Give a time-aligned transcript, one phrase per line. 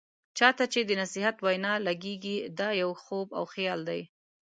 [0.37, 4.01] چا ته چې د نصيحت وینا لګیږي، دا يو خوب او خيال دی.